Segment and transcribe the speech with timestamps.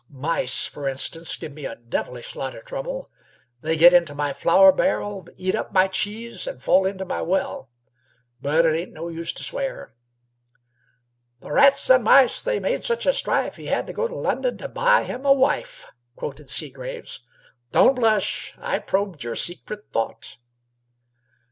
[0.09, 3.11] Mice, f'r instance, give me a devilish lot o' trouble.
[3.61, 7.69] They get into my flour barrel, eat up my cheese, an' fall into my well.
[8.41, 9.93] But it ain't no use t' swear."
[10.57, 13.55] Seagraves quoted an old rhyme: "'The rats and the mice they made such a strife
[13.57, 15.85] He had to go to London to buy him a wife.'"
[17.71, 18.55] "Don't blush.
[18.57, 20.37] I've probed your secret thought."